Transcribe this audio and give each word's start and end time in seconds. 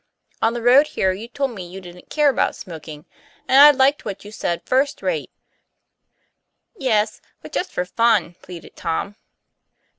"On 0.41 0.53
the 0.53 0.63
road 0.63 0.87
here 0.87 1.11
you 1.11 1.27
told 1.27 1.51
me 1.51 1.63
you 1.67 1.79
didn't 1.79 2.09
care 2.09 2.29
about 2.31 2.55
smoking, 2.55 3.05
and 3.47 3.59
I 3.61 3.69
liked 3.69 4.03
what 4.03 4.25
you 4.25 4.31
said 4.31 4.63
first 4.65 5.03
rate." 5.03 5.29
"Yes; 6.75 7.21
but 7.43 7.51
just 7.51 7.71
for 7.71 7.85
fun," 7.85 8.33
pleaded 8.41 8.75
Tom. 8.75 9.15